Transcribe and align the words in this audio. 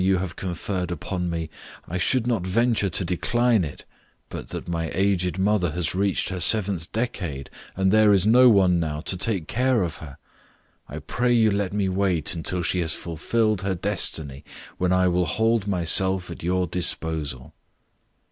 3 0.01 0.07
you 0.07 0.17
have 0.17 0.35
conferred 0.35 0.89
upon 0.89 1.29
me, 1.29 1.47
I 1.87 1.99
should 1.99 2.25
not 2.25 2.41
venture 2.41 2.89
to 2.89 3.05
decline 3.05 3.63
it 3.63 3.85
but 4.29 4.49
that 4.49 4.67
my 4.67 4.89
aged 4.95 5.37
mother 5.37 5.73
has 5.73 5.93
reached 5.93 6.29
her 6.29 6.39
seventh 6.39 6.91
decade, 6.91 7.51
and 7.75 7.91
there 7.91 8.11
is 8.11 8.25
no 8.25 8.49
one 8.49 8.79
now 8.79 9.01
to 9.01 9.15
take 9.15 9.47
care 9.47 9.83
of 9.83 9.97
her. 9.97 10.17
I 10.89 10.97
pray 10.97 11.33
you 11.33 11.51
let 11.51 11.71
me 11.71 11.87
wait 11.87 12.33
until 12.33 12.63
she 12.63 12.79
has 12.79 12.93
fulfilled 12.93 13.61
her 13.61 13.75
destiny, 13.75 14.43
when 14.79 14.91
I 14.91 15.07
will 15.07 15.27
hold 15.27 15.67
myself 15.67 16.31
at 16.31 16.41
your 16.41 16.65
disposal." 16.65 17.53